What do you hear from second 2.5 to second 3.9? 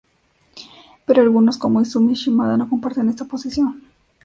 no comparten esta posición.